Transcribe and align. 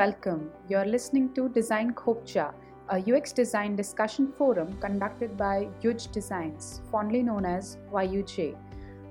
welcome. 0.00 0.50
You're 0.66 0.86
listening 0.86 1.34
to 1.34 1.50
Design 1.50 1.92
Khopcha, 1.92 2.54
a 2.88 2.98
UX 3.12 3.34
design 3.34 3.76
discussion 3.76 4.32
forum 4.32 4.78
conducted 4.80 5.36
by 5.36 5.68
Yuj 5.82 6.10
Designs, 6.10 6.80
fondly 6.90 7.22
known 7.22 7.44
as 7.44 7.76
YUJ, 7.92 8.56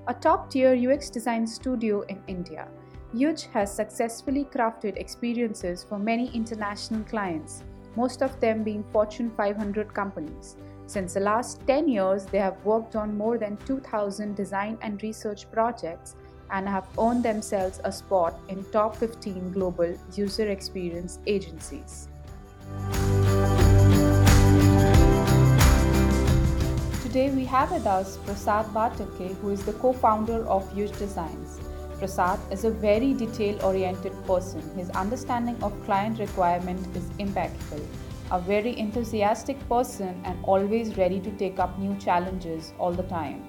a 0.08 0.14
top 0.16 0.50
tier 0.50 0.74
UX 0.74 1.12
design 1.12 1.46
studio 1.46 2.02
in 2.14 2.20
India. 2.26 2.68
Yuj 3.14 3.52
has 3.52 3.72
successfully 3.72 4.46
crafted 4.46 4.98
experiences 4.98 5.86
for 5.88 6.00
many 6.00 6.32
international 6.34 7.04
clients, 7.04 7.64
most 7.96 8.24
of 8.24 8.40
them 8.40 8.64
being 8.64 8.84
Fortune 8.92 9.30
500 9.38 9.94
companies. 9.94 10.58
Since 10.88 11.14
the 11.14 11.20
last 11.20 11.62
10 11.68 11.88
years, 11.88 12.26
they 12.26 12.40
have 12.40 12.66
worked 12.66 12.96
on 12.96 13.16
more 13.16 13.38
than 13.38 13.58
2,000 13.58 14.36
design 14.36 14.80
and 14.82 15.04
research 15.04 15.52
projects 15.52 16.16
and 16.52 16.68
have 16.68 16.88
earned 17.00 17.24
themselves 17.24 17.80
a 17.84 17.92
spot 17.92 18.40
in 18.50 18.64
top 18.72 18.96
15 18.96 19.52
global 19.52 19.98
user 20.16 20.50
experience 20.50 21.20
agencies. 21.28 22.08
Today 27.04 27.32
we 27.32 27.44
have 27.46 27.72
with 27.72 27.88
us 27.88 28.18
Prasad 28.18 28.68
Bhatake, 28.68 29.36
who 29.38 29.50
is 29.50 29.66
the 29.66 29.74
co-founder 29.74 30.48
of 30.48 30.72
Yuj 30.74 30.98
Designs. 31.00 31.60
Prasad 31.98 32.40
is 32.52 32.66
a 32.66 32.70
very 32.70 33.14
detail-oriented 33.14 34.14
person. 34.26 34.62
His 34.78 34.90
understanding 34.92 35.62
of 35.64 35.74
client 35.86 36.20
requirement 36.20 36.96
is 36.96 37.10
impeccable. 37.18 37.86
A 38.32 38.40
very 38.40 38.78
enthusiastic 38.78 39.58
person 39.68 40.22
and 40.24 40.38
always 40.46 40.98
ready 40.98 41.20
to 41.20 41.32
take 41.32 41.58
up 41.58 41.78
new 41.80 41.96
challenges 41.98 42.74
all 42.78 42.94
the 42.94 43.04
time. 43.04 43.44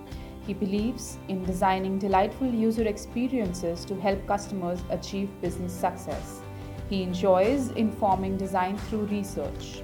He 0.47 0.55
believes 0.55 1.19
in 1.29 1.45
designing 1.45 1.99
delightful 1.99 2.49
user 2.49 2.87
experiences 2.87 3.85
to 3.85 3.95
help 4.01 4.27
customers 4.27 4.80
achieve 4.91 5.29
business 5.41 5.73
success. 5.73 6.41
He 6.88 7.02
enjoys 7.02 7.71
informing 7.73 8.37
design 8.37 8.77
through 8.79 9.07
research. 9.07 9.83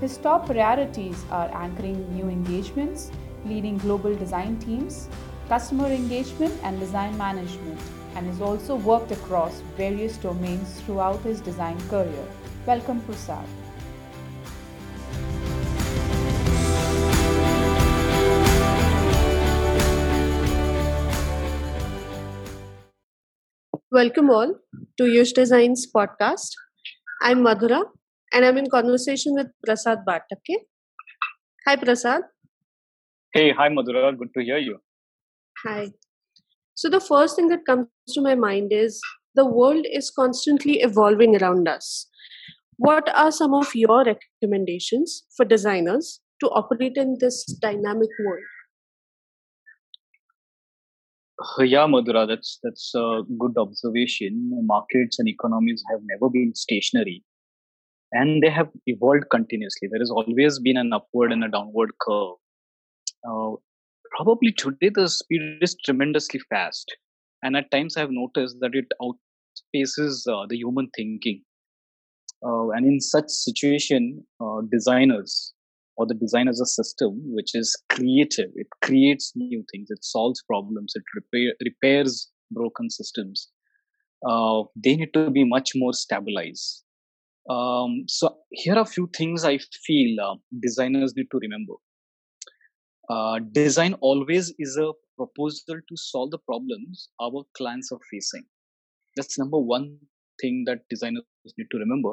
His 0.00 0.16
top 0.16 0.46
priorities 0.46 1.24
are 1.30 1.50
anchoring 1.54 2.12
new 2.14 2.28
engagements, 2.28 3.10
leading 3.44 3.78
global 3.78 4.14
design 4.16 4.58
teams, 4.58 5.08
customer 5.48 5.86
engagement, 5.86 6.54
and 6.62 6.80
design 6.80 7.16
management, 7.16 7.80
and 8.14 8.26
has 8.26 8.40
also 8.40 8.76
worked 8.76 9.12
across 9.12 9.60
various 9.76 10.16
domains 10.16 10.80
throughout 10.80 11.20
his 11.22 11.40
design 11.40 11.78
career. 11.88 12.26
Welcome, 12.66 13.00
Prasad. 13.02 13.46
Welcome 23.98 24.30
all 24.30 24.50
to 24.98 25.04
Yuj 25.12 25.30
Designs 25.36 25.84
podcast. 25.92 26.56
I'm 27.20 27.38
Madhura 27.44 27.78
and 28.32 28.44
I'm 28.44 28.58
in 28.58 28.68
conversation 28.74 29.32
with 29.34 29.48
Prasad 29.64 30.04
Bhatake. 30.08 30.58
Hi, 31.66 31.74
Prasad. 31.74 32.20
Hey, 33.32 33.50
hi, 33.60 33.68
Madhura. 33.68 34.16
Good 34.16 34.28
to 34.36 34.44
hear 34.44 34.58
you. 34.58 34.76
Hi. 35.64 35.88
So, 36.74 36.88
the 36.88 37.00
first 37.00 37.34
thing 37.34 37.48
that 37.48 37.66
comes 37.66 37.88
to 38.10 38.20
my 38.20 38.36
mind 38.36 38.72
is 38.72 39.00
the 39.34 39.46
world 39.46 39.90
is 40.00 40.12
constantly 40.20 40.74
evolving 40.90 41.34
around 41.42 41.66
us. 41.66 42.06
What 42.76 43.10
are 43.16 43.32
some 43.32 43.52
of 43.52 43.74
your 43.74 44.04
recommendations 44.04 45.24
for 45.36 45.44
designers 45.44 46.20
to 46.44 46.50
operate 46.50 46.96
in 47.06 47.16
this 47.18 47.44
dynamic 47.68 48.10
world? 48.24 48.57
Yeah, 51.60 51.86
Madhura, 51.86 52.26
that's 52.26 52.58
that's 52.64 52.92
a 52.96 53.22
good 53.38 53.56
observation. 53.56 54.50
Markets 54.66 55.20
and 55.20 55.28
economies 55.28 55.84
have 55.88 56.00
never 56.02 56.28
been 56.28 56.52
stationary, 56.54 57.22
and 58.10 58.42
they 58.42 58.50
have 58.50 58.70
evolved 58.86 59.30
continuously. 59.30 59.88
There 59.88 60.00
has 60.00 60.10
always 60.10 60.58
been 60.58 60.76
an 60.76 60.92
upward 60.92 61.32
and 61.32 61.44
a 61.44 61.48
downward 61.48 61.90
curve. 62.00 62.34
Uh, 63.28 63.52
probably 64.16 64.52
today 64.52 64.90
the 64.92 65.08
speed 65.08 65.58
is 65.60 65.76
tremendously 65.84 66.40
fast, 66.50 66.96
and 67.42 67.56
at 67.56 67.70
times 67.70 67.96
I 67.96 68.00
have 68.00 68.10
noticed 68.10 68.56
that 68.60 68.74
it 68.74 68.86
outpaces 69.00 70.26
uh, 70.26 70.46
the 70.48 70.56
human 70.56 70.90
thinking. 70.96 71.42
Uh, 72.44 72.70
and 72.70 72.84
in 72.84 73.00
such 73.00 73.28
situation, 73.28 74.24
uh, 74.40 74.60
designers 74.72 75.52
or 75.98 76.06
the 76.06 76.14
design 76.14 76.48
as 76.48 76.60
a 76.60 76.66
system 76.66 77.20
which 77.34 77.54
is 77.54 77.76
creative. 77.90 78.50
It 78.54 78.68
creates 78.82 79.32
new 79.34 79.64
things. 79.70 79.90
It 79.90 80.04
solves 80.04 80.42
problems. 80.42 80.92
It 80.94 81.02
repair, 81.14 81.54
repairs 81.64 82.30
broken 82.52 82.88
systems. 82.88 83.48
Uh, 84.24 84.62
they 84.76 84.94
need 84.96 85.12
to 85.14 85.30
be 85.30 85.44
much 85.44 85.72
more 85.74 85.92
stabilized. 85.92 86.84
Um, 87.50 88.04
so 88.06 88.36
here 88.52 88.74
are 88.74 88.82
a 88.82 88.86
few 88.86 89.08
things 89.16 89.42
i 89.44 89.58
feel 89.86 90.20
uh, 90.20 90.34
designers 90.60 91.14
need 91.16 91.30
to 91.32 91.38
remember. 91.38 91.74
Uh, 93.10 93.40
design 93.52 93.94
always 93.94 94.52
is 94.58 94.76
a 94.76 94.92
proposal 95.16 95.80
to 95.88 95.96
solve 95.96 96.30
the 96.30 96.38
problems 96.38 97.08
our 97.20 97.44
clients 97.56 97.90
are 97.90 98.00
facing. 98.10 98.44
That's 99.16 99.38
number 99.38 99.58
one 99.58 99.96
thing 100.40 100.64
that 100.66 100.88
designers 100.90 101.24
need 101.56 101.68
to 101.72 101.78
remember. 101.78 102.12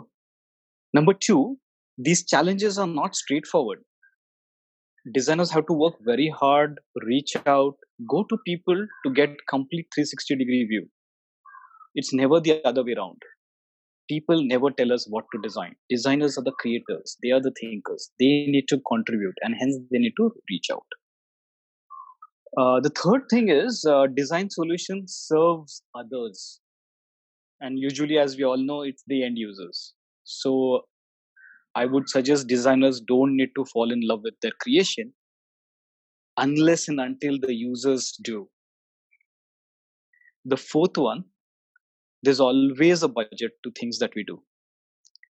Number 0.94 1.14
two 1.14 1.58
these 1.98 2.26
challenges 2.26 2.78
are 2.78 2.88
not 2.88 3.16
straightforward. 3.16 3.80
Designers 5.14 5.52
have 5.52 5.68
to 5.68 5.74
work 5.74 5.94
very 6.02 6.30
hard 6.30 6.80
reach 7.04 7.36
out 7.46 7.76
go 8.10 8.24
to 8.24 8.38
people 8.46 8.88
to 9.06 9.14
get 9.14 9.30
complete 9.48 9.88
360 9.94 10.36
degree 10.36 10.66
view. 10.66 10.88
It's 11.94 12.14
never 12.14 12.40
the 12.40 12.64
other 12.66 12.84
way 12.84 12.94
around. 12.94 13.22
People 14.10 14.44
never 14.44 14.70
tell 14.72 14.92
us 14.92 15.08
what 15.10 15.26
to 15.34 15.42
design. 15.42 15.76
Designers 15.90 16.38
are 16.38 16.44
the 16.44 16.52
creators. 16.60 17.18
They 17.24 17.32
are 17.32 17.40
the 17.40 17.54
thinkers. 17.60 18.12
They 18.20 18.48
need 18.48 18.68
to 18.70 18.80
contribute 18.88 19.36
and 19.42 19.56
hence 19.58 19.78
they 19.92 20.00
need 20.00 20.14
to 20.18 20.32
reach 20.50 20.68
out. 20.72 20.86
Uh, 22.58 22.80
the 22.80 22.90
third 22.90 23.24
thing 23.30 23.50
is 23.50 23.86
uh, 23.86 24.08
design 24.08 24.50
solution 24.50 25.04
serves 25.08 25.82
others. 25.94 26.60
And 27.62 27.80
usually 27.80 28.18
as 28.18 28.38
we 28.38 28.44
all 28.44 28.58
know 28.58 28.82
it's 28.82 29.04
the 29.08 29.24
end 29.24 29.38
users. 29.38 29.94
So 30.24 30.82
I 31.76 31.86
would 31.86 32.10
suggest 32.10 32.48
designers 32.48 33.02
don't 33.02 33.36
need 33.36 33.50
to 33.56 33.66
fall 33.66 33.92
in 33.92 34.00
love 34.02 34.22
with 34.24 34.36
their 34.42 34.54
creation 34.62 35.14
unless 36.38 36.88
and 36.88 37.00
until 37.00 37.38
the 37.40 37.54
users 37.54 38.18
do. 38.24 38.50
The 40.46 40.58
fourth 40.58 40.98
one, 40.98 41.26
there's 42.24 42.40
always 42.40 43.04
a 43.04 43.08
budget 43.08 43.52
to 43.64 43.72
things 43.80 44.00
that 44.00 44.14
we 44.16 44.24
do. 44.24 44.42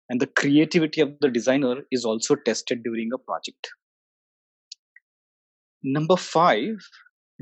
And 0.10 0.22
the 0.22 0.28
creativity 0.28 1.02
of 1.02 1.14
the 1.20 1.30
designer 1.30 1.78
is 1.92 2.06
also 2.06 2.36
tested 2.36 2.84
during 2.84 3.10
a 3.14 3.18
project. 3.18 3.70
Number 5.84 6.16
five, 6.16 6.76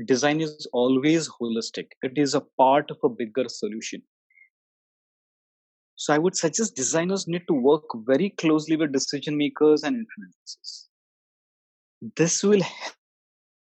design 0.06 0.40
is 0.40 0.66
always 0.72 1.28
holistic. 1.40 1.88
It 2.02 2.16
is 2.16 2.34
a 2.34 2.40
part 2.58 2.90
of 2.90 2.98
a 3.02 3.08
bigger 3.08 3.48
solution. 3.48 4.02
So 6.04 6.12
I 6.12 6.18
would 6.18 6.36
suggest 6.36 6.74
designers 6.76 7.26
need 7.26 7.44
to 7.48 7.54
work 7.54 7.84
very 8.06 8.28
closely 8.28 8.76
with 8.76 8.92
decision 8.92 9.38
makers 9.38 9.84
and 9.84 9.96
influencers. 9.96 10.88
This 12.14 12.42
will 12.42 12.60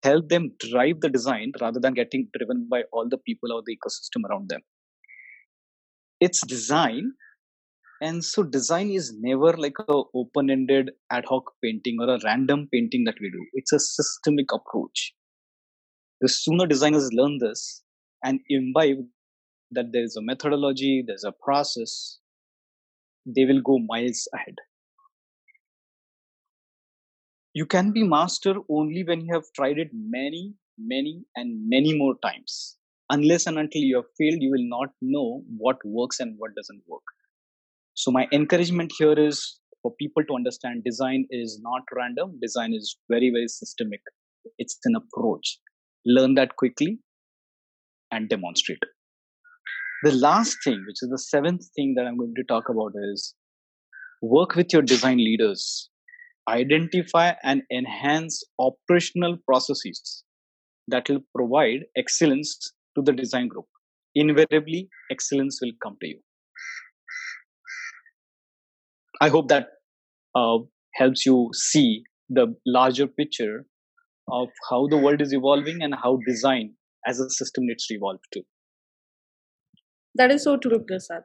help 0.04 0.30
them 0.30 0.54
drive 0.58 1.02
the 1.02 1.10
design 1.10 1.52
rather 1.60 1.82
than 1.82 1.96
getting 1.96 2.30
driven 2.38 2.66
by 2.72 2.84
all 2.94 3.10
the 3.10 3.18
people 3.18 3.52
or 3.52 3.62
the 3.66 3.76
ecosystem 3.76 4.24
around 4.30 4.48
them. 4.48 4.62
It's 6.22 6.40
design, 6.48 7.12
and 8.02 8.24
so 8.24 8.44
design 8.44 8.92
is 8.92 9.14
never 9.20 9.52
like 9.58 9.76
a 9.90 10.02
open-ended 10.16 10.92
ad 11.12 11.26
hoc 11.28 11.44
painting 11.62 11.98
or 12.00 12.10
a 12.10 12.20
random 12.24 12.70
painting 12.72 13.04
that 13.04 13.16
we 13.20 13.30
do. 13.32 13.46
It's 13.52 13.74
a 13.74 13.80
systemic 13.80 14.54
approach. 14.54 15.14
The 16.22 16.30
sooner 16.30 16.68
designers 16.68 17.12
learn 17.12 17.40
this 17.40 17.84
and 18.24 18.40
imbibe 18.48 19.06
that 19.72 19.92
there 19.92 20.04
is 20.04 20.16
a 20.16 20.22
methodology, 20.22 21.04
there's 21.06 21.26
a 21.26 21.34
process, 21.44 22.19
they 23.26 23.46
will 23.46 23.62
go 23.62 23.80
miles 23.80 24.28
ahead. 24.34 24.56
You 27.54 27.66
can 27.66 27.92
be 27.92 28.04
master 28.04 28.56
only 28.70 29.04
when 29.04 29.22
you 29.22 29.34
have 29.34 29.44
tried 29.56 29.80
it 29.80 29.90
many, 29.94 30.54
many, 30.78 31.24
and 31.36 31.68
many 31.68 31.98
more 31.98 32.16
times. 32.24 32.78
Unless 33.10 33.48
and 33.48 33.58
until 33.58 33.82
you 33.82 33.96
have 33.98 34.06
failed, 34.18 34.42
you 34.42 34.52
will 34.52 34.68
not 34.70 34.90
know 35.02 35.42
what 35.58 35.78
works 35.84 36.20
and 36.20 36.36
what 36.38 36.56
doesn't 36.56 36.84
work. 36.88 37.02
So, 37.96 38.12
my 38.12 38.28
encouragement 38.32 38.94
here 38.98 39.18
is 39.18 39.60
for 39.82 39.94
people 40.00 40.24
to 40.26 40.36
understand 40.36 40.84
design 40.84 41.26
is 41.32 41.60
not 41.62 41.82
random, 41.96 42.38
design 42.42 42.74
is 42.74 42.98
very, 43.10 43.32
very 43.32 43.48
systemic. 43.48 44.02
It's 44.58 44.78
an 44.86 44.96
approach. 44.96 45.60
Learn 46.06 46.36
that 46.36 46.56
quickly 46.56 47.00
and 48.12 48.30
demonstrate. 48.30 48.80
The 50.04 50.14
last 50.14 50.58
thing, 50.64 50.84
which 50.88 50.98
is 51.02 51.10
the 51.10 51.18
seventh 51.18 51.66
thing 51.76 51.94
that 51.96 52.06
I'm 52.06 52.18
going 52.18 52.34
to 52.36 52.44
talk 52.46 52.70
about, 52.70 52.94
is 53.12 53.36
work 54.22 54.56
with 54.56 54.72
your 54.72 54.82
design 54.82 55.18
leaders. 55.18 55.90
Identify 56.48 57.34
and 57.44 57.64
enhance 57.72 58.42
operational 58.60 59.38
processes 59.46 60.24
that 60.88 61.10
will 61.10 61.20
provide 61.36 61.82
excellence 61.98 62.58
to 62.96 63.04
the 63.04 63.12
design 63.12 63.50
group. 63.50 63.66
Invariably, 64.16 64.90
excellence 65.12 65.60
will 65.62 65.74
come 65.84 65.98
to 66.02 66.08
you. 66.08 66.20
I 69.22 69.28
hope 69.28 69.50
that 69.50 69.68
uh, 70.34 70.60
helps 70.96 71.26
you 71.26 71.50
see 71.54 72.04
the 72.30 72.56
larger 72.66 73.06
picture 73.06 73.66
of 74.32 74.48
how 74.70 74.88
the 74.88 74.98
world 74.98 75.22
is 75.22 75.34
evolving 75.34 75.82
and 75.82 75.94
how 75.94 76.20
design 76.26 76.76
as 77.06 77.20
a 77.20 77.30
system 77.30 77.66
needs 77.68 77.86
to 77.88 77.96
evolve 77.96 78.20
too. 78.34 78.44
That 80.16 80.32
is 80.32 80.44
so 80.44 80.58
true, 80.58 80.80
Prasad. 80.80 81.24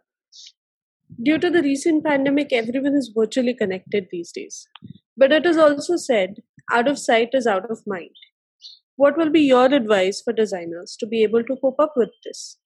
Due 1.23 1.39
to 1.39 1.51
the 1.51 1.63
recent 1.63 2.05
pandemic, 2.05 2.53
everyone 2.53 2.95
is 2.95 3.13
virtually 3.17 3.55
connected 3.55 4.09
these 4.11 4.33
days. 4.33 4.67
But 5.17 5.33
it 5.33 5.47
is 5.47 5.57
also 5.57 5.97
said, 5.97 6.43
out 6.73 6.89
of 6.89 6.99
sight 6.99 7.31
is 7.33 7.47
out 7.47 7.71
of 7.71 7.87
mind. 7.87 8.11
What 8.97 9.17
will 9.17 9.31
be 9.31 9.43
your 9.43 9.67
advice 9.67 10.23
for 10.23 10.33
designers 10.33 10.97
to 11.01 11.07
be 11.07 11.23
able 11.23 11.45
to 11.45 11.57
cope 11.57 11.81
up 11.81 11.95
with 11.97 12.11
this? 12.25 12.59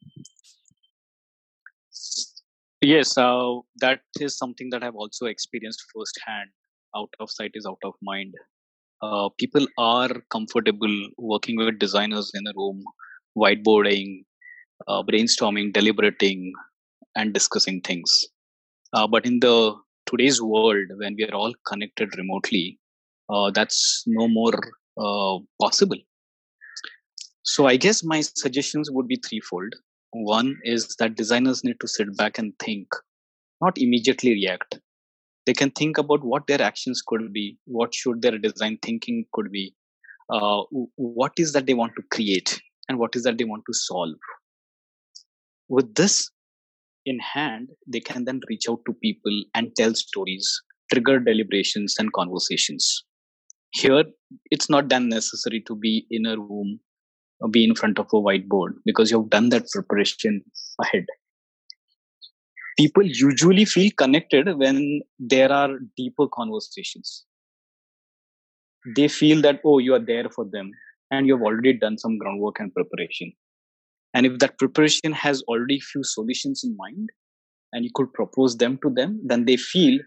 Yes, 2.80 3.18
uh, 3.18 3.56
that 3.80 4.00
is 4.20 4.36
something 4.36 4.70
that 4.70 4.84
I've 4.84 4.94
also 4.94 5.26
experienced 5.26 5.84
firsthand. 5.94 6.50
Out 6.96 7.12
of 7.18 7.30
sight 7.30 7.52
is 7.54 7.66
out 7.66 7.80
of 7.82 7.94
mind. 8.02 8.34
Uh, 9.02 9.28
people 9.38 9.66
are 9.78 10.10
comfortable 10.30 11.08
working 11.18 11.56
with 11.56 11.78
designers 11.78 12.30
in 12.34 12.46
a 12.46 12.52
room, 12.56 12.84
whiteboarding, 13.36 14.24
uh, 14.86 15.02
brainstorming, 15.02 15.72
deliberating, 15.72 16.52
and 17.16 17.34
discussing 17.34 17.80
things. 17.80 18.26
Uh, 18.92 19.06
but 19.06 19.26
in 19.26 19.40
the 19.40 19.74
today's 20.06 20.40
world, 20.40 20.86
when 20.96 21.14
we 21.16 21.24
are 21.24 21.34
all 21.34 21.52
connected 21.66 22.08
remotely, 22.16 22.78
uh, 23.28 23.50
that's 23.50 24.04
no 24.06 24.28
more 24.28 24.54
uh, 25.00 25.38
possible. 25.60 25.98
So 27.42 27.66
I 27.66 27.76
guess 27.76 28.04
my 28.04 28.20
suggestions 28.20 28.90
would 28.90 29.08
be 29.08 29.16
threefold. 29.16 29.74
One 30.12 30.56
is 30.64 30.94
that 30.98 31.16
designers 31.16 31.64
need 31.64 31.80
to 31.80 31.88
sit 31.88 32.16
back 32.16 32.38
and 32.38 32.52
think, 32.58 32.88
not 33.60 33.76
immediately 33.78 34.32
react. 34.32 34.78
They 35.44 35.54
can 35.54 35.70
think 35.70 35.98
about 35.98 36.24
what 36.24 36.46
their 36.46 36.60
actions 36.60 37.02
could 37.06 37.32
be, 37.32 37.58
what 37.64 37.94
should 37.94 38.22
their 38.22 38.38
design 38.38 38.78
thinking 38.82 39.24
could 39.32 39.50
be, 39.50 39.74
uh, 40.30 40.62
what 40.96 41.32
is 41.38 41.52
that 41.52 41.66
they 41.66 41.74
want 41.74 41.92
to 41.96 42.02
create, 42.10 42.60
and 42.88 42.98
what 42.98 43.16
is 43.16 43.22
that 43.22 43.38
they 43.38 43.44
want 43.44 43.64
to 43.66 43.74
solve. 43.74 44.14
With 45.68 45.94
this 45.94 46.30
in 47.04 47.18
hand, 47.18 47.68
they 47.86 48.00
can 48.00 48.24
then 48.24 48.40
reach 48.48 48.68
out 48.68 48.80
to 48.86 48.94
people 48.94 49.44
and 49.54 49.70
tell 49.76 49.94
stories, 49.94 50.62
trigger 50.92 51.20
deliberations 51.20 51.96
and 51.98 52.12
conversations. 52.12 53.04
Here, 53.72 54.04
it's 54.50 54.70
not 54.70 54.88
then 54.88 55.08
necessary 55.08 55.62
to 55.66 55.76
be 55.76 56.06
in 56.10 56.24
a 56.26 56.36
room 56.38 56.80
or 57.40 57.50
be 57.50 57.64
in 57.64 57.74
front 57.74 57.98
of 57.98 58.06
a 58.06 58.16
whiteboard 58.16 58.72
because 58.84 59.10
you've 59.10 59.30
done 59.30 59.50
that 59.50 59.68
preparation 59.70 60.42
ahead. 60.80 61.04
People 62.78 63.02
usually 63.04 63.64
feel 63.64 63.90
connected 63.96 64.56
when 64.56 65.02
there 65.18 65.52
are 65.52 65.70
deeper 65.96 66.26
conversations. 66.32 67.26
They 68.96 69.08
feel 69.08 69.42
that 69.42 69.60
oh 69.64 69.78
you 69.78 69.94
are 69.94 70.04
there 70.04 70.30
for 70.30 70.46
them 70.50 70.70
and 71.10 71.26
you've 71.26 71.42
already 71.42 71.72
done 71.72 71.98
some 71.98 72.16
groundwork 72.16 72.60
and 72.60 72.72
preparation 72.72 73.32
and 74.14 74.26
if 74.26 74.38
that 74.38 74.58
preparation 74.58 75.12
has 75.12 75.42
already 75.42 75.78
few 75.80 76.02
solutions 76.02 76.62
in 76.64 76.76
mind 76.76 77.10
and 77.72 77.84
you 77.84 77.90
could 77.94 78.12
propose 78.12 78.56
them 78.56 78.78
to 78.82 78.90
them 78.90 79.20
then 79.24 79.44
they 79.44 79.56
feel 79.56 79.98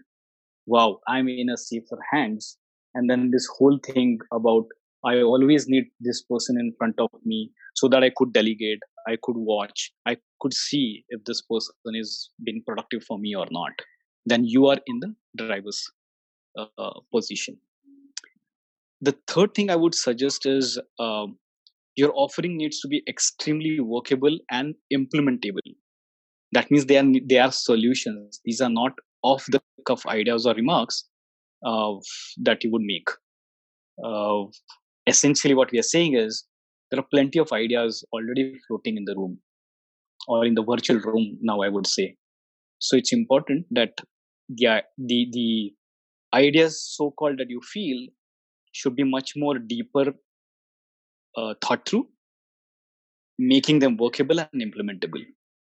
wow 0.66 0.98
i'm 1.08 1.28
in 1.28 1.48
a 1.50 1.56
safer 1.56 1.98
hands 2.12 2.58
and 2.94 3.08
then 3.08 3.30
this 3.30 3.48
whole 3.58 3.78
thing 3.84 4.18
about 4.32 4.66
I 5.04 5.20
always 5.22 5.68
need 5.68 5.84
this 6.00 6.22
person 6.22 6.58
in 6.58 6.72
front 6.78 6.94
of 6.98 7.10
me 7.24 7.50
so 7.74 7.88
that 7.88 8.04
I 8.04 8.10
could 8.16 8.32
delegate, 8.32 8.78
I 9.08 9.16
could 9.22 9.36
watch, 9.36 9.92
I 10.06 10.16
could 10.40 10.54
see 10.54 11.04
if 11.08 11.24
this 11.24 11.42
person 11.42 11.74
is 11.94 12.30
being 12.44 12.62
productive 12.66 13.02
for 13.04 13.18
me 13.18 13.34
or 13.34 13.46
not. 13.50 13.72
Then 14.26 14.44
you 14.44 14.66
are 14.68 14.78
in 14.86 15.00
the 15.00 15.14
driver's 15.36 15.90
uh, 16.56 17.00
position. 17.12 17.58
The 19.00 19.16
third 19.26 19.54
thing 19.54 19.70
I 19.70 19.76
would 19.76 19.96
suggest 19.96 20.46
is 20.46 20.78
um, 21.00 21.36
your 21.96 22.12
offering 22.14 22.56
needs 22.56 22.80
to 22.80 22.88
be 22.88 23.02
extremely 23.08 23.80
workable 23.80 24.38
and 24.50 24.74
implementable. 24.92 25.60
That 26.52 26.70
means 26.70 26.86
they 26.86 26.98
are 26.98 27.10
they 27.28 27.38
are 27.38 27.52
solutions. 27.52 28.40
These 28.44 28.60
are 28.60 28.70
not 28.70 28.92
off 29.22 29.44
the 29.46 29.60
cuff 29.86 30.06
ideas 30.06 30.46
or 30.46 30.54
remarks 30.54 31.04
uh, 31.66 31.94
that 32.42 32.64
you 32.64 32.70
would 32.70 32.82
make. 32.82 33.08
Uh, 34.04 34.44
essentially 35.06 35.54
what 35.54 35.70
we 35.72 35.78
are 35.78 35.88
saying 35.94 36.14
is 36.14 36.44
there 36.90 37.00
are 37.00 37.06
plenty 37.10 37.38
of 37.38 37.52
ideas 37.52 38.04
already 38.12 38.58
floating 38.66 38.96
in 38.96 39.04
the 39.04 39.14
room 39.16 39.38
or 40.28 40.44
in 40.44 40.54
the 40.54 40.62
virtual 40.62 40.98
room 41.00 41.36
now 41.40 41.60
i 41.60 41.68
would 41.68 41.86
say 41.86 42.14
so 42.78 42.96
it's 42.96 43.12
important 43.12 43.66
that 43.70 43.92
the 44.48 44.82
the, 44.98 45.26
the 45.32 45.72
ideas 46.34 46.82
so 46.96 47.10
called 47.10 47.38
that 47.38 47.50
you 47.50 47.60
feel 47.72 48.06
should 48.72 48.94
be 48.94 49.04
much 49.04 49.32
more 49.36 49.58
deeper 49.58 50.12
uh, 51.36 51.54
thought 51.62 51.88
through 51.88 52.06
making 53.38 53.78
them 53.78 53.96
workable 53.96 54.38
and 54.38 54.62
implementable 54.62 55.24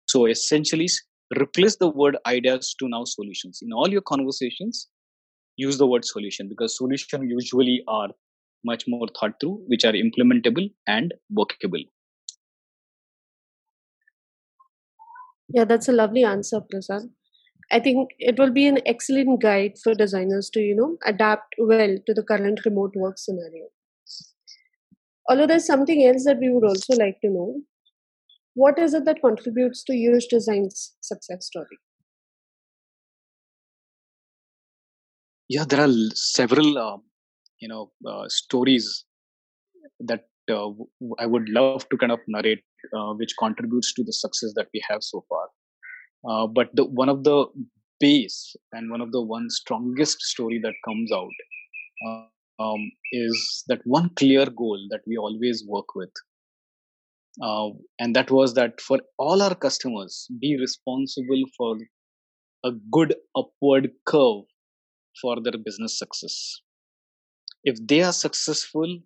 so 0.07 0.27
essentially 0.27 0.89
replace 1.39 1.77
the 1.77 1.89
word 1.89 2.17
ideas 2.27 2.75
to 2.79 2.89
now 2.89 3.05
solutions 3.05 3.61
in 3.63 3.73
all 3.73 3.89
your 3.89 4.03
conversations 4.03 4.89
use 5.57 5.79
the 5.79 5.87
word 5.87 6.05
solution 6.05 6.49
because 6.49 6.77
solution 6.77 7.29
usually 7.29 7.83
are 7.89 8.09
much 8.65 8.85
more 8.87 9.07
thought 9.19 9.35
through, 9.41 9.63
which 9.67 9.85
are 9.85 9.93
implementable 9.93 10.73
and 10.87 11.15
workable. 11.31 11.83
Yeah, 15.49 15.65
that's 15.65 15.89
a 15.89 15.93
lovely 15.93 16.25
answer, 16.25 16.61
Prasad. 16.61 17.03
I 17.71 17.81
think 17.81 18.11
it 18.19 18.39
will 18.39 18.51
be 18.51 18.67
an 18.67 18.81
excellent 18.87 19.41
guide 19.41 19.75
for 19.83 19.95
designers 19.95 20.51
to, 20.51 20.61
you 20.61 20.75
know, 20.75 20.97
adapt 21.05 21.55
well 21.59 21.97
to 22.07 22.15
the 22.15 22.23
current 22.23 22.61
remote 22.65 22.95
work 22.95 23.19
scenario. 23.19 23.69
Although 25.29 25.47
there's 25.47 25.67
something 25.67 26.05
else 26.07 26.25
that 26.25 26.39
we 26.39 26.51
would 26.51 26.65
also 26.65 26.95
like 26.95 27.21
to 27.21 27.29
know. 27.29 27.63
What 28.55 28.79
is 28.79 28.95
it 28.95 29.05
that 29.05 29.21
contributes 29.21 29.83
to 29.85 29.93
Yuj 29.93 30.29
Design's 30.31 30.95
success 31.01 31.47
story? 31.47 31.79
Yeah, 35.49 35.65
there 35.65 35.81
are 35.81 35.93
several 36.15 36.79
uh, 36.79 36.97
you 37.61 37.69
know 37.69 37.93
uh, 38.07 38.29
stories 38.29 39.05
that 40.01 40.25
uh, 40.51 40.71
I 41.19 41.27
would 41.27 41.49
love 41.49 41.89
to 41.89 41.97
kind 41.97 42.13
of 42.13 42.21
narrate, 42.29 42.65
uh, 42.97 43.13
which 43.15 43.35
contributes 43.39 43.93
to 43.95 44.05
the 44.05 44.13
success 44.13 44.53
that 44.57 44.69
we 44.73 44.83
have 44.89 45.03
so 45.03 45.25
far. 45.29 45.49
Uh, 46.29 46.47
but 46.47 46.71
the 46.75 46.85
one 46.85 47.09
of 47.09 47.25
the 47.25 47.47
base 48.01 48.57
and 48.73 48.91
one 48.91 49.01
of 49.01 49.13
the 49.13 49.21
one 49.21 49.49
strongest 49.51 50.21
story 50.23 50.59
that 50.63 50.75
comes 50.85 51.13
out 51.13 51.31
uh, 52.07 52.25
um, 52.59 52.91
is 53.13 53.65
that 53.69 53.81
one 53.85 54.11
clear 54.17 54.47
goal 54.47 54.79
that 54.91 55.01
we 55.07 55.17
always 55.17 55.65
work 55.67 55.95
with. 55.95 56.13
Uh, 57.43 57.69
and 57.99 58.17
that 58.17 58.31
was 58.31 58.55
that 58.55 58.81
for 58.81 58.99
all 59.19 59.43
our 59.43 59.55
customers, 59.55 60.27
be 60.41 60.57
responsible 60.59 61.43
for 61.57 61.77
a 62.65 62.71
good 62.91 63.15
upward 63.37 63.91
curve 64.07 64.45
for 65.21 65.41
their 65.43 65.59
business 65.63 65.99
success. 65.99 66.61
If 67.65 67.79
they 67.87 68.03
are 68.03 68.13
successful 68.13 69.01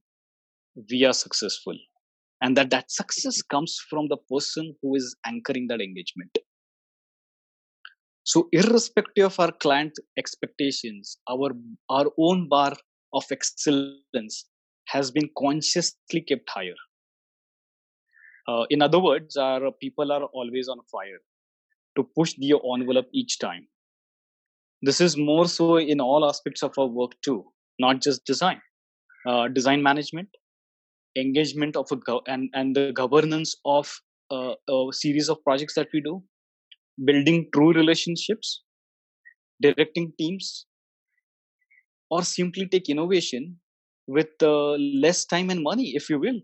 we 0.91 1.05
are 1.05 1.13
successful. 1.13 1.77
And 2.43 2.57
that 2.57 2.71
that 2.71 2.91
success 2.91 3.43
comes 3.43 3.79
from 3.89 4.09
the 4.09 4.17
person 4.31 4.75
who 4.81 4.95
is 4.95 5.15
anchoring 5.27 5.67
that 5.69 5.81
engagement. 5.81 6.37
So 8.23 8.49
irrespective 8.53 9.27
of 9.27 9.41
our 9.41 9.53
client 9.53 9.93
expectations 10.19 11.19
our 11.29 11.51
our 11.89 12.07
own 12.19 12.49
bar 12.49 12.75
of 13.13 13.25
excellence 13.31 14.49
has 14.87 15.11
been 15.11 15.29
consciously 15.39 16.21
kept 16.21 16.49
higher. 16.49 16.81
Uh, 18.49 18.65
in 18.71 18.83
other 18.83 18.99
words 18.99 19.37
our 19.37 19.71
people 19.81 20.13
are 20.13 20.25
always 20.25 20.69
on 20.69 20.79
fire 20.91 21.21
to 21.97 22.05
push 22.17 22.35
the 22.39 22.55
envelope 22.75 23.07
each 23.13 23.39
time. 23.39 23.67
This 24.83 25.01
is 25.01 25.17
more 25.17 25.47
so 25.47 25.77
in 25.79 26.01
all 26.01 26.29
aspects 26.29 26.63
of 26.63 26.73
our 26.79 26.87
work 26.87 27.13
too 27.23 27.45
not 27.79 28.01
just 28.01 28.25
design. 28.25 28.61
Uh, 29.27 29.49
design 29.49 29.83
management 29.83 30.29
engagement 31.17 31.77
of 31.77 31.87
a 31.91 31.97
go- 31.97 32.23
and 32.27 32.49
and 32.55 32.75
the 32.75 32.93
governance 32.93 33.57
of 33.65 33.93
uh, 34.31 34.55
a 34.69 34.89
series 34.93 35.29
of 35.29 35.43
projects 35.45 35.75
that 35.75 35.89
we 35.93 36.01
do 36.01 36.23
building 37.05 37.49
true 37.53 37.73
relationships 37.73 38.63
directing 39.61 40.13
teams 40.19 40.67
or 42.11 42.23
simply 42.23 42.67
take 42.67 42.89
innovation 42.89 43.57
with 44.07 44.29
uh, 44.43 44.73
less 45.05 45.25
time 45.25 45.51
and 45.51 45.63
money 45.63 45.93
if 45.95 46.11
you 46.11 46.19
will. 46.19 46.41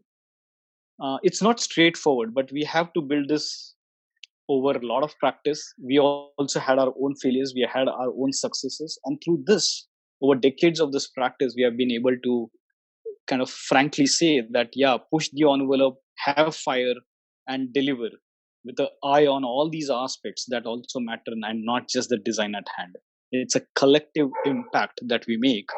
Uh, 1.03 1.19
it's 1.23 1.43
not 1.43 1.61
straightforward 1.61 2.35
but 2.35 2.51
we 2.53 2.65
have 2.65 2.93
to 2.93 3.03
build 3.03 3.29
this 3.29 3.75
over 4.49 4.73
a 4.73 4.87
lot 4.87 5.03
of 5.03 5.17
practice. 5.19 5.75
We 5.83 5.99
also 5.99 6.61
had 6.61 6.79
our 6.79 6.93
own 7.03 7.17
failures. 7.17 7.53
We 7.55 7.69
had 7.71 7.89
our 7.89 8.13
own 8.17 8.33
successes. 8.33 8.99
And 9.05 9.21
through 9.25 9.45
this 9.47 9.87
over 10.23 10.35
decades 10.35 10.81
of 10.81 10.93
this 10.93 11.09
practice, 11.09 11.55
we 11.57 11.63
have 11.63 11.77
been 11.77 11.91
able 11.91 12.17
to 12.23 12.51
kind 13.27 13.43
of 13.43 13.51
frankly 13.51 14.07
say 14.07 14.43
that, 14.53 14.71
yeah, 14.75 14.97
push 15.13 15.29
the 15.33 15.51
envelope, 15.51 15.99
have 16.19 16.55
fire, 16.55 16.95
and 17.49 17.73
deliver 17.73 18.11
with 18.65 18.77
the 18.77 18.91
eye 19.05 19.27
on 19.27 19.45
all 19.45 19.71
these 19.71 19.91
aspects 19.91 20.47
that 20.49 20.67
also 20.67 20.99
matter 20.99 21.33
and 21.33 21.65
not 21.65 21.89
just 21.89 22.09
the 22.09 22.19
design 22.19 22.55
at 22.55 22.67
hand. 22.77 22.97
It's 23.43 23.57
a 23.57 23.63
collective 23.75 24.29
impact 24.45 25.01
that 25.07 25.27
we 25.27 25.37
make 25.37 25.69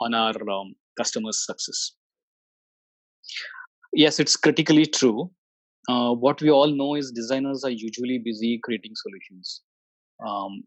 on 0.00 0.14
our 0.14 0.34
um, 0.50 0.74
customers' 0.96 1.44
success. 1.44 1.92
Yes, 3.92 4.20
it's 4.20 4.36
critically 4.36 4.86
true. 4.86 5.30
Uh, 5.88 6.12
what 6.12 6.40
we 6.42 6.50
all 6.50 6.74
know 6.74 6.94
is 6.94 7.10
designers 7.10 7.64
are 7.64 7.70
usually 7.70 8.18
busy 8.18 8.60
creating 8.62 8.92
solutions. 8.94 9.62
Um, 10.26 10.64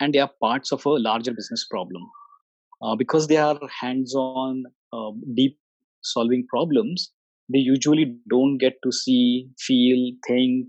and 0.00 0.12
they 0.12 0.18
are 0.18 0.30
parts 0.42 0.72
of 0.72 0.84
a 0.84 0.90
larger 0.90 1.32
business 1.32 1.66
problem. 1.70 2.02
Uh, 2.82 2.96
because 2.96 3.28
they 3.28 3.36
are 3.36 3.58
hands 3.80 4.14
on, 4.14 4.64
uh, 4.92 5.10
deep 5.34 5.58
solving 6.02 6.46
problems, 6.48 7.12
they 7.52 7.58
usually 7.58 8.16
don't 8.28 8.58
get 8.58 8.74
to 8.82 8.92
see, 8.92 9.48
feel, 9.58 10.12
think, 10.26 10.66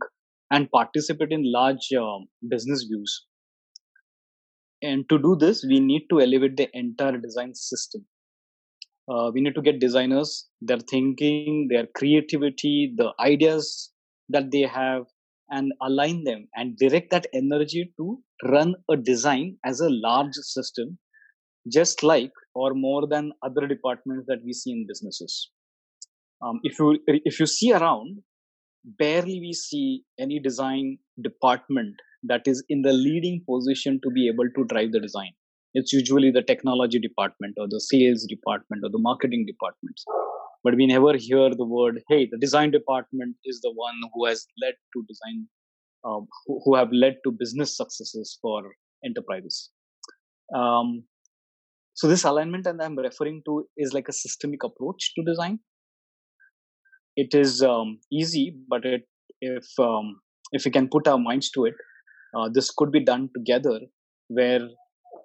and 0.52 0.72
participate 0.72 1.32
in 1.32 1.52
large 1.52 1.90
uh, 2.00 2.20
business 2.48 2.84
views. 2.84 3.26
And 4.82 5.08
to 5.10 5.18
do 5.18 5.36
this, 5.36 5.66
we 5.68 5.80
need 5.80 6.08
to 6.10 6.22
elevate 6.22 6.58
the 6.58 6.70
entire 6.74 7.18
design 7.18 7.56
system. 7.56 8.06
Uh, 9.10 9.32
we 9.34 9.42
need 9.42 9.56
to 9.56 9.62
get 9.62 9.80
designers, 9.80 10.48
their 10.62 10.80
thinking, 10.80 11.68
their 11.70 11.88
creativity, 11.96 12.94
the 12.96 13.14
ideas 13.20 13.92
that 14.30 14.52
they 14.52 14.62
have, 14.62 15.04
and 15.50 15.72
align 15.82 16.24
them 16.26 16.48
and 16.56 16.78
direct 16.78 17.10
that 17.12 17.26
energy 17.34 17.94
to 17.98 18.22
run 18.46 18.76
a 18.92 18.98
design 18.98 19.58
as 19.66 19.80
a 19.80 19.90
large 19.90 20.34
system, 20.34 20.98
just 21.72 22.04
like 22.04 22.32
or 22.54 22.74
more 22.74 23.08
than 23.08 23.32
other 23.44 23.66
departments 23.66 24.26
that 24.28 24.40
we 24.44 24.52
see 24.52 24.72
in 24.72 24.86
businesses. 24.88 25.52
Um, 26.42 26.60
if 26.64 26.78
you 26.78 27.00
if 27.08 27.40
you 27.40 27.46
see 27.46 27.72
around, 27.72 28.22
barely 28.84 29.40
we 29.40 29.54
see 29.54 30.04
any 30.20 30.40
design 30.40 30.98
department 31.22 31.96
that 32.28 32.42
is 32.46 32.64
in 32.70 32.82
the 32.82 32.94
leading 32.94 33.44
position 33.50 34.00
to 34.04 34.10
be 34.10 34.28
able 34.28 34.50
to 34.56 34.66
drive 34.66 34.92
the 34.92 35.00
design. 35.00 35.32
It's 35.74 35.94
usually 35.94 36.32
the 36.32 36.42
technology 36.42 37.00
department 37.00 37.56
or 37.58 37.68
the 37.70 37.80
sales 37.80 38.26
department 38.28 38.84
or 38.84 38.90
the 38.90 39.00
marketing 39.00 39.46
departments. 39.46 40.04
But 40.64 40.76
we 40.76 40.88
never 40.88 41.16
hear 41.16 41.50
the 41.50 41.66
word, 41.66 42.02
hey, 42.10 42.28
the 42.30 42.38
design 42.38 42.72
department 42.72 43.36
is 43.46 43.62
the 43.62 43.72
one 43.74 43.96
who 44.14 44.26
has 44.26 44.46
led 44.62 44.74
to 44.94 45.04
design, 45.08 45.48
um, 46.04 46.28
who, 46.46 46.62
who, 46.64 46.76
have 46.76 46.92
led 46.92 47.18
to 47.24 47.32
business 47.32 47.78
successes 47.78 48.38
for 48.42 48.64
enterprises. 49.06 49.70
Um, 50.56 51.04
so 51.94 52.08
this 52.08 52.24
alignment 52.24 52.64
that 52.64 52.76
I'm 52.82 52.98
referring 52.98 53.44
to 53.46 53.68
is 53.78 53.94
like 53.94 54.08
a 54.08 54.14
systemic 54.14 54.64
approach 54.64 55.14
to 55.16 55.24
design 55.24 55.60
it 57.18 57.34
is 57.34 57.62
um, 57.64 58.00
easy 58.12 58.56
but 58.70 58.86
it, 58.86 59.04
if 59.42 59.68
um, 59.80 60.22
if 60.52 60.64
we 60.64 60.72
can 60.72 60.88
put 60.88 61.08
our 61.08 61.18
minds 61.18 61.50
to 61.52 61.66
it 61.66 61.74
uh, 62.36 62.50
this 62.52 62.72
could 62.72 62.92
be 62.92 63.00
done 63.00 63.30
together 63.36 63.80
where 64.28 64.68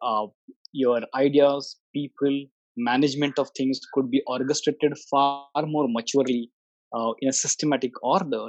uh, 0.03 0.27
your 0.73 1.01
ideas 1.15 1.77
people 1.93 2.45
management 2.77 3.39
of 3.39 3.51
things 3.57 3.81
could 3.93 4.11
be 4.11 4.23
orchestrated 4.27 4.97
far 5.11 5.47
more 5.67 5.87
maturely 5.89 6.51
uh, 6.95 7.13
in 7.21 7.29
a 7.29 7.33
systematic 7.33 7.93
order 8.03 8.49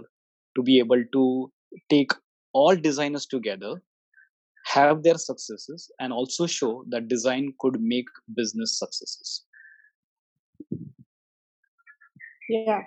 to 0.55 0.63
be 0.63 0.79
able 0.79 1.03
to 1.12 1.51
take 1.89 2.12
all 2.53 2.75
designers 2.75 3.25
together 3.25 3.81
have 4.65 5.03
their 5.03 5.17
successes 5.17 5.91
and 6.00 6.13
also 6.13 6.48
show 6.48 6.86
that 6.88 7.10
design 7.10 7.53
could 7.60 7.81
make 7.81 8.05
business 8.33 8.79
successes. 8.79 9.43
Yeah 12.48 12.83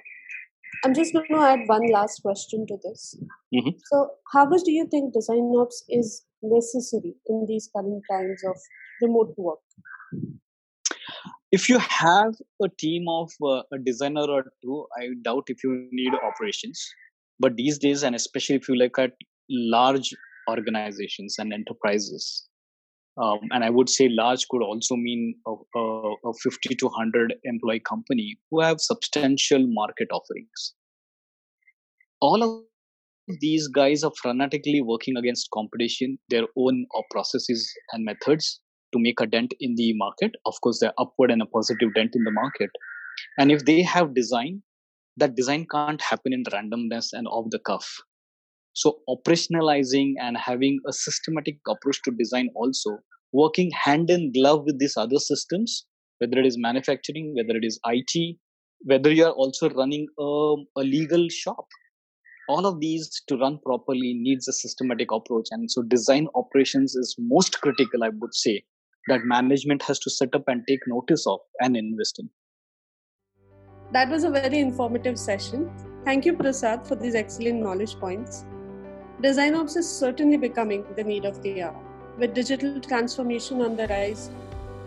I'm 0.86 0.94
just 0.94 1.12
going 1.12 1.26
to 1.30 1.40
add 1.40 1.58
one 1.66 1.90
last 1.90 2.22
question 2.22 2.64
to 2.68 2.76
this. 2.84 3.18
Mm-hmm. 3.52 3.70
So, 3.86 4.10
how 4.32 4.44
much 4.44 4.60
do 4.64 4.70
you 4.70 4.86
think 4.88 5.12
design 5.12 5.52
ops 5.58 5.82
is 5.88 6.24
necessary 6.42 7.16
in 7.26 7.44
these 7.48 7.68
current 7.74 8.04
times 8.08 8.40
of 8.48 8.56
remote 9.02 9.34
work? 9.36 9.58
If 11.50 11.68
you 11.68 11.80
have 11.80 12.34
a 12.62 12.68
team 12.68 13.06
of 13.08 13.32
uh, 13.42 13.62
a 13.72 13.78
designer 13.84 14.30
or 14.30 14.44
two, 14.62 14.86
I 14.96 15.08
doubt 15.22 15.48
if 15.48 15.64
you 15.64 15.88
need 15.90 16.12
operations. 16.22 16.88
But 17.40 17.56
these 17.56 17.78
days, 17.78 18.04
and 18.04 18.14
especially 18.14 18.54
if 18.54 18.68
you 18.68 18.76
look 18.76 18.96
at 18.96 19.10
large 19.50 20.14
organizations 20.48 21.34
and 21.38 21.52
enterprises, 21.52 22.46
um, 23.18 23.40
and 23.50 23.64
I 23.64 23.70
would 23.70 23.88
say 23.88 24.08
large 24.08 24.46
could 24.49 24.62
also 24.62 24.94
mean 24.94 25.35
a, 25.46 25.54
a, 25.78 26.14
a 26.26 26.32
50 26.42 26.75
to 26.75 26.87
100 26.87 27.35
employee 27.44 27.80
company 27.80 28.38
who 28.50 28.61
have 28.61 28.80
substantial 28.80 29.66
market 29.66 30.08
offerings. 30.12 30.75
All 32.20 32.42
of 32.42 32.62
these 33.40 33.68
guys 33.68 34.04
are 34.04 34.12
frantically 34.20 34.82
working 34.82 35.16
against 35.16 35.50
competition, 35.50 36.18
their 36.28 36.44
own 36.56 36.87
uh, 36.96 37.02
processes 37.11 37.73
and 37.92 38.04
methods 38.04 38.61
to 38.92 39.00
make 39.00 39.20
a 39.20 39.26
dent 39.26 39.54
in 39.61 39.75
the 39.76 39.94
market. 39.94 40.32
Of 40.44 40.61
course, 40.61 40.78
they're 40.80 40.92
upward 40.99 41.30
and 41.30 41.42
a 41.42 41.46
positive 41.46 41.94
dent 41.94 42.12
in 42.14 42.25
the 42.25 42.30
market. 42.30 42.70
And 43.38 43.50
if 43.50 43.64
they 43.64 43.82
have 43.82 44.14
design, 44.14 44.62
that 45.16 45.35
design 45.35 45.66
can't 45.70 46.00
happen 46.02 46.32
in 46.32 46.44
randomness 46.44 47.08
and 47.12 47.26
off 47.26 47.46
the 47.50 47.58
cuff. 47.58 48.02
So 48.76 48.99
operationalizing 49.09 50.16
and 50.21 50.37
having 50.37 50.80
a 50.87 50.92
systematic 50.92 51.56
approach 51.66 52.02
to 52.02 52.11
design 52.11 52.50
also 52.54 52.99
working 53.33 53.71
hand 53.71 54.11
in 54.11 54.33
glove 54.33 54.64
with 54.66 54.78
these 54.78 54.99
other 54.99 55.18
systems, 55.18 55.87
whether 56.18 56.38
it 56.38 56.45
is 56.45 56.59
manufacturing, 56.59 57.35
whether 57.35 57.56
it 57.56 57.64
is 57.64 57.80
IT, 57.87 58.37
whether 58.80 59.11
you 59.11 59.25
are 59.25 59.33
also 59.33 59.71
running 59.71 60.06
a, 60.18 60.54
a 60.76 60.83
legal 60.83 61.26
shop. 61.30 61.64
All 62.50 62.66
of 62.66 62.78
these 62.80 63.23
to 63.28 63.38
run 63.38 63.59
properly 63.64 64.12
needs 64.14 64.47
a 64.47 64.52
systematic 64.52 65.11
approach. 65.11 65.47
And 65.52 65.71
so 65.71 65.80
design 65.80 66.28
operations 66.35 66.95
is 66.95 67.16
most 67.18 67.62
critical, 67.62 68.04
I 68.04 68.11
would 68.11 68.35
say, 68.35 68.62
that 69.09 69.21
management 69.25 69.80
has 69.85 69.99
to 70.00 70.11
set 70.11 70.35
up 70.35 70.45
and 70.49 70.62
take 70.68 70.80
notice 70.87 71.26
of 71.26 71.40
and 71.61 71.78
invest 71.78 72.18
in. 72.18 72.28
That 73.92 74.11
was 74.11 74.25
a 74.25 74.30
very 74.30 74.59
informative 74.59 75.18
session. 75.18 75.71
Thank 76.04 76.26
you, 76.26 76.35
Prasad, 76.35 76.87
for 76.87 76.95
these 76.95 77.14
excellent 77.14 77.62
knowledge 77.62 77.99
points. 77.99 78.45
Design 79.23 79.54
ops 79.54 79.76
is 79.76 79.88
certainly 79.88 80.37
becoming 80.37 80.85
the 80.94 81.02
need 81.02 81.25
of 81.25 81.42
the 81.42 81.62
hour. 81.62 81.80
With 82.18 82.35
digital 82.35 82.80
transformation 82.80 83.62
on 83.62 83.75
the 83.75 83.87
rise, 83.87 84.30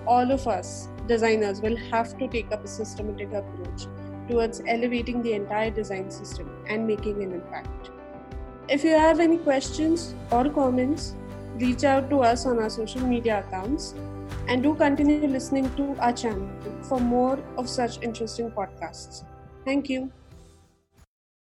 all 0.06 0.32
of 0.32 0.48
us, 0.48 0.88
designers, 1.08 1.62
will 1.62 1.76
have 1.76 2.16
to 2.20 2.28
take 2.28 2.52
up 2.52 2.64
a 2.64 2.68
systematic 2.68 3.34
approach 3.34 3.88
towards 4.28 4.62
elevating 4.68 5.24
the 5.24 5.34
entire 5.34 5.72
design 5.72 6.12
system 6.12 6.50
and 6.68 6.86
making 6.86 7.24
an 7.24 7.34
impact. 7.34 7.90
If 8.68 8.84
you 8.84 8.92
have 8.92 9.20
any 9.20 9.40
questions 9.40 10.14
or 10.32 10.48
comments, 10.50 11.16
reach 11.56 11.84
out 11.84 12.12
to 12.12 12.20
us 12.20 12.46
on 12.46 12.60
our 12.60 12.70
social 12.70 13.02
media 13.02 13.44
accounts 13.48 13.96
and 14.48 14.62
do 14.62 14.76
continue 14.76 15.28
listening 15.28 15.74
to 15.76 15.96
our 16.00 16.14
channel 16.14 16.48
for 16.84 17.00
more 17.00 17.40
of 17.58 17.68
such 17.68 18.02
interesting 18.04 18.52
podcasts. 18.52 19.24
Thank 19.66 19.90
you. 19.90 20.12